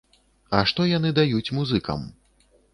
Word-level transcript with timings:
А 0.59 0.61
што 0.71 0.85
яны 0.97 1.13
даюць 1.19 1.53
музыкам? 1.61 2.11